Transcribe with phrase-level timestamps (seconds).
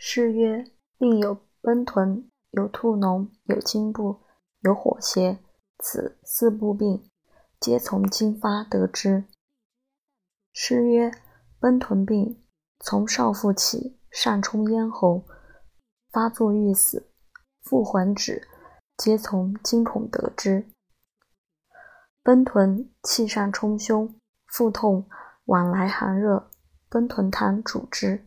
[0.00, 0.64] 诗曰：
[0.96, 4.20] 病有奔豚，有兔脓，有惊怖，
[4.60, 5.40] 有火邪，
[5.80, 7.10] 此四部病，
[7.58, 9.24] 皆从经发得知。
[10.52, 11.10] 诗曰：
[11.58, 12.40] 奔豚病，
[12.78, 15.24] 从少腹起，上冲咽喉，
[16.12, 17.10] 发作欲死，
[17.60, 18.46] 复还止，
[18.96, 20.70] 皆从惊恐得知。
[22.22, 24.14] 奔豚，气上冲胸，
[24.46, 25.08] 腹痛，
[25.46, 26.48] 往来寒热，
[26.88, 28.24] 奔豚汤主之。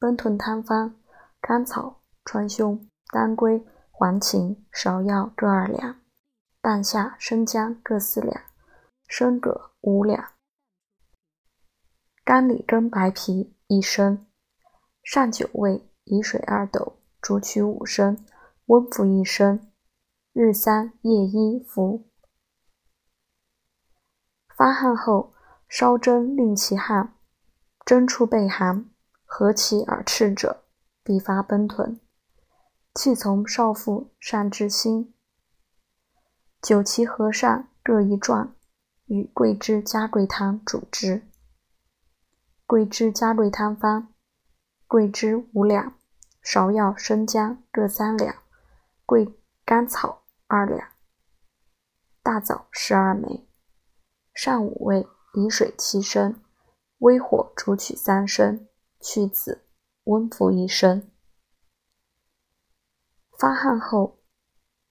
[0.00, 0.94] 奔豚汤方：
[1.40, 6.00] 甘草、川芎、当归、黄芩、芍药各二两，
[6.60, 8.40] 半夏、生姜各四两，
[9.08, 10.32] 生葛五两。
[12.24, 14.24] 甘李根白皮一升，
[15.02, 18.24] 上九味，以水二斗，煮取五升，
[18.66, 19.72] 温服一升，
[20.32, 22.08] 日三夜一服。
[24.54, 25.34] 发汗后，
[25.68, 27.14] 烧针令其汗，
[27.84, 28.88] 针处被寒，
[29.30, 30.64] 合其而赤者，
[31.04, 32.00] 必发奔豚。
[32.94, 35.14] 气从少腹上至心，
[36.62, 38.56] 九其合上各一壮，
[39.04, 41.28] 与桂枝加桂汤主之。
[42.66, 44.14] 桂枝加桂汤方：
[44.86, 45.92] 桂枝五两，
[46.42, 48.34] 芍药、生姜各三两，
[49.04, 50.88] 桂甘草二两，
[52.22, 53.46] 大枣十二枚。
[54.32, 56.42] 上五味，以水七升，
[56.98, 58.66] 微火煮取三升，
[59.00, 59.64] 去子，
[60.04, 61.10] 温服一升。
[63.38, 64.18] 发汗后，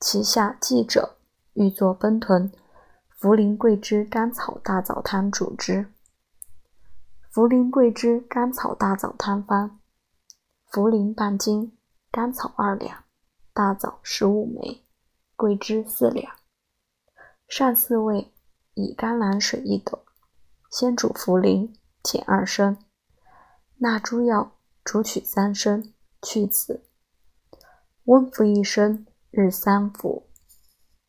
[0.00, 1.16] 其下记者，
[1.54, 2.52] 欲作奔豚，
[3.20, 5.92] 茯苓桂枝甘草大枣汤主之。
[7.32, 9.80] 茯苓桂枝甘草大枣汤方：
[10.70, 11.76] 茯苓半斤，
[12.10, 13.04] 甘草二两，
[13.52, 14.84] 大枣十五枚，
[15.36, 16.34] 桂枝四两。
[17.48, 18.32] 上四味。
[18.74, 20.02] 以甘蓝水一斗，
[20.70, 22.78] 先煮茯苓，减二升；
[23.82, 24.52] 纳诸药，
[24.84, 26.84] 煮取三升，去子，
[28.04, 30.28] 温服一生，日三服。